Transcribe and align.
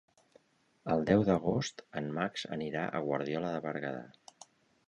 El 0.93 1.03
deu 1.09 1.25
d'agost 1.27 1.85
en 2.01 2.09
Max 2.17 2.47
anirà 2.57 2.87
a 3.01 3.05
Guardiola 3.11 3.53
de 3.57 3.63
Berguedà. 3.67 4.47